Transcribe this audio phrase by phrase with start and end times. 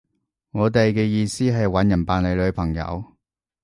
[0.49, 3.03] 我哋嘅意思係搵人扮你女朋友